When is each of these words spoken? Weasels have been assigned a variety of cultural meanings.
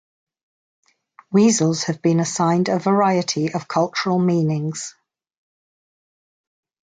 Weasels 1.31 1.83
have 1.83 2.01
been 2.01 2.19
assigned 2.19 2.69
a 2.69 2.79
variety 2.79 3.53
of 3.53 3.67
cultural 3.67 4.17
meanings. 4.17 4.95